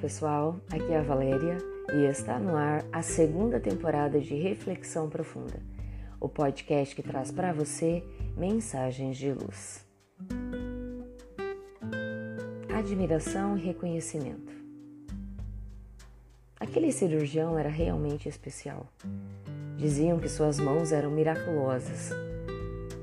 [0.00, 1.58] pessoal, aqui é a Valéria
[1.92, 5.60] e está no ar a segunda temporada de Reflexão Profunda,
[6.18, 8.02] o podcast que traz para você
[8.34, 9.86] mensagens de luz.
[12.74, 14.50] Admiração e reconhecimento.
[16.58, 18.90] Aquele cirurgião era realmente especial.
[19.76, 22.10] Diziam que suas mãos eram miraculosas.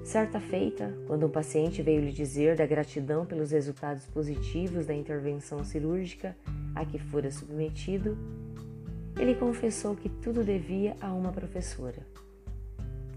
[0.04, 5.64] Certa feita, quando um paciente veio lhe dizer da gratidão pelos resultados positivos da intervenção
[5.64, 6.36] cirúrgica
[6.80, 8.18] a que fora submetido,
[9.20, 12.06] ele confessou que tudo devia a uma professora.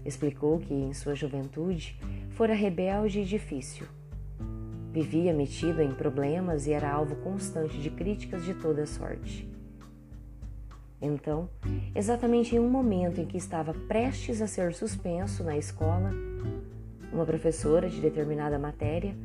[0.03, 1.99] Explicou que, em sua juventude,
[2.31, 3.85] fora rebelde e difícil.
[4.91, 9.47] Vivia metido em problemas e era alvo constante de críticas de toda sorte.
[11.01, 11.49] Então,
[11.95, 16.11] exatamente em um momento em que estava prestes a ser suspenso na escola,
[17.11, 19.15] uma professora de determinada matéria,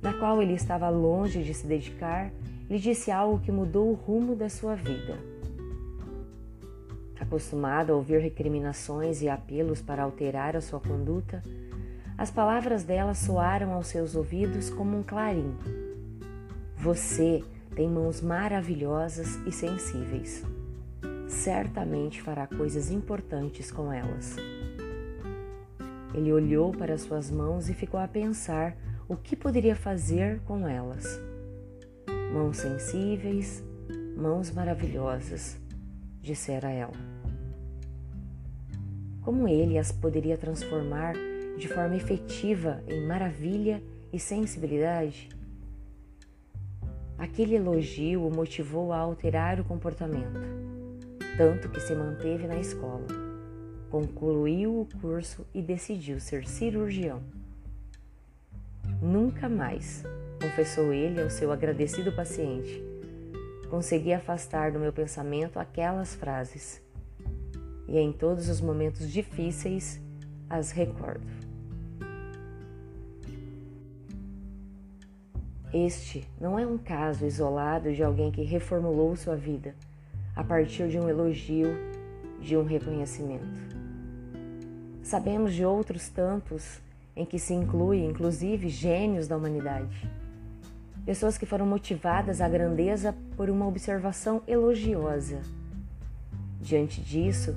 [0.00, 2.32] na qual ele estava longe de se dedicar,
[2.68, 5.18] lhe disse algo que mudou o rumo da sua vida.
[7.18, 11.42] Acostumado a ouvir recriminações e apelos para alterar a sua conduta,
[12.18, 15.54] as palavras dela soaram aos seus ouvidos como um clarim.
[16.76, 17.42] Você
[17.74, 20.44] tem mãos maravilhosas e sensíveis
[21.32, 24.36] certamente fará coisas importantes com elas.
[26.14, 28.76] Ele olhou para suas mãos e ficou a pensar
[29.08, 31.20] o que poderia fazer com elas.
[32.32, 33.62] Mãos sensíveis,
[34.16, 35.58] mãos maravilhosas,
[36.20, 36.92] dissera ela.
[39.22, 41.14] Como ele as poderia transformar
[41.58, 45.28] de forma efetiva em maravilha e sensibilidade?
[47.18, 50.62] Aquele elogio o motivou a alterar o comportamento
[51.36, 53.06] tanto que se manteve na escola.
[53.90, 57.22] Concluiu o curso e decidiu ser cirurgião.
[59.00, 60.04] Nunca mais,
[60.42, 62.82] confessou ele ao seu agradecido paciente,
[63.70, 66.82] consegui afastar do meu pensamento aquelas frases.
[67.86, 70.00] E em todos os momentos difíceis
[70.50, 71.26] as recordo.
[75.72, 79.74] Este não é um caso isolado de alguém que reformulou sua vida
[80.34, 81.68] a partir de um elogio,
[82.40, 83.46] de um reconhecimento.
[85.02, 86.80] Sabemos de outros tantos
[87.14, 90.10] em que se inclui, inclusive, gênios da humanidade.
[91.04, 95.40] Pessoas que foram motivadas à grandeza por uma observação elogiosa.
[96.60, 97.56] Diante disso,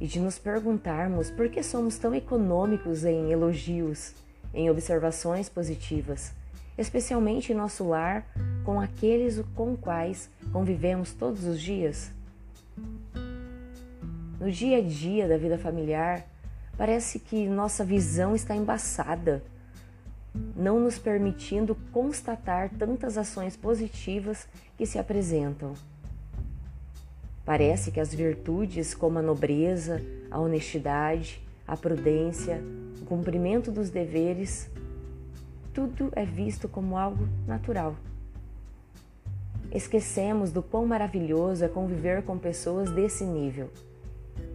[0.00, 4.12] e de nos perguntarmos por que somos tão econômicos em elogios,
[4.52, 6.32] em observações positivas,
[6.76, 8.26] especialmente em nosso lar,
[8.64, 12.10] com aqueles com quais convivemos todos os dias?
[14.38, 16.26] No dia a dia da vida familiar,
[16.76, 19.42] parece que nossa visão está embaçada,
[20.56, 24.46] não nos permitindo constatar tantas ações positivas
[24.76, 25.74] que se apresentam.
[27.44, 32.62] Parece que as virtudes como a nobreza, a honestidade, a prudência,
[33.00, 34.70] o cumprimento dos deveres,
[35.72, 37.94] tudo é visto como algo natural.
[39.72, 43.70] Esquecemos do quão maravilhoso é conviver com pessoas desse nível,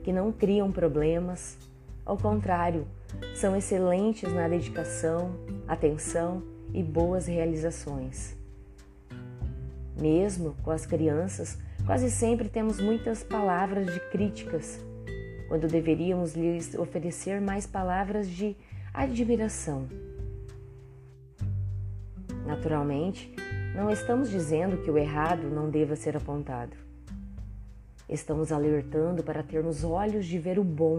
[0.03, 1.57] que não criam problemas,
[2.05, 2.87] ao contrário,
[3.35, 5.31] são excelentes na dedicação,
[5.69, 6.41] atenção
[6.73, 8.35] e boas realizações.
[9.95, 14.83] Mesmo com as crianças, quase sempre temos muitas palavras de críticas,
[15.47, 18.57] quando deveríamos lhes oferecer mais palavras de
[18.91, 19.87] admiração.
[22.47, 23.31] Naturalmente,
[23.75, 26.75] não estamos dizendo que o errado não deva ser apontado.
[28.07, 30.97] Estamos alertando para termos olhos de ver o bom,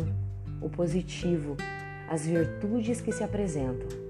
[0.62, 1.56] o positivo,
[2.08, 4.09] as virtudes que se apresentam.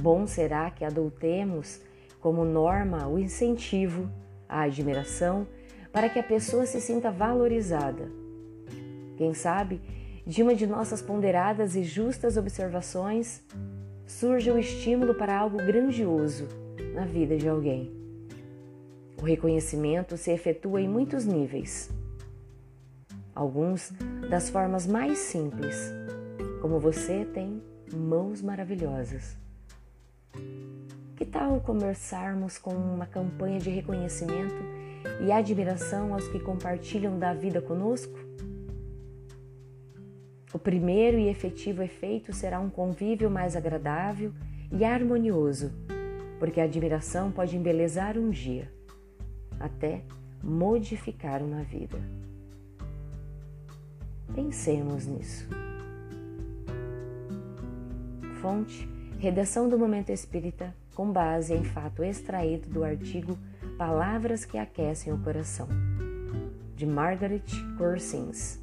[0.00, 1.78] Bom será que adotemos
[2.20, 4.10] como norma o incentivo,
[4.48, 5.46] a admiração,
[5.92, 8.10] para que a pessoa se sinta valorizada.
[9.18, 9.78] Quem sabe,
[10.26, 13.44] de uma de nossas ponderadas e justas observações,
[14.06, 16.48] surge o estímulo para algo grandioso
[16.94, 17.92] na vida de alguém.
[19.20, 21.90] O reconhecimento se efetua em muitos níveis.
[23.34, 23.92] Alguns
[24.30, 25.92] das formas mais simples,
[26.62, 27.62] como você tem
[27.94, 29.36] mãos maravilhosas.
[31.16, 34.62] Que tal começarmos com uma campanha de reconhecimento
[35.20, 38.18] e admiração aos que compartilham da vida conosco?
[40.52, 44.32] O primeiro e efetivo efeito será um convívio mais agradável
[44.72, 45.70] e harmonioso
[46.40, 48.72] porque a admiração pode embelezar um dia,
[49.60, 50.02] até
[50.42, 51.98] modificar uma vida.
[54.34, 55.46] Pensemos nisso.
[58.40, 58.88] Fonte:
[59.20, 63.38] Redação do Momento Espírita, com base em fato extraído do artigo
[63.76, 65.68] Palavras que Aquecem o Coração,
[66.74, 67.42] de Margaret
[67.76, 68.58] Corsins.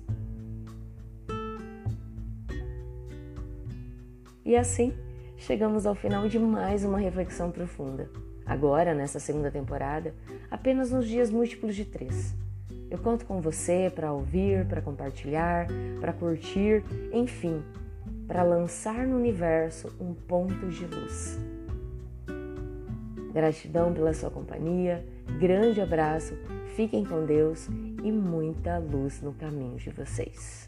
[4.43, 4.95] E assim,
[5.37, 8.09] chegamos ao final de mais uma reflexão profunda.
[8.43, 10.15] Agora, nessa segunda temporada,
[10.49, 12.33] apenas nos dias múltiplos de três.
[12.89, 15.67] Eu conto com você para ouvir, para compartilhar,
[16.01, 16.83] para curtir,
[17.13, 17.61] enfim,
[18.27, 21.39] para lançar no universo um ponto de luz.
[23.33, 25.05] Gratidão pela sua companhia,
[25.39, 26.33] grande abraço,
[26.75, 27.67] fiquem com Deus
[28.03, 30.67] e muita luz no caminho de vocês.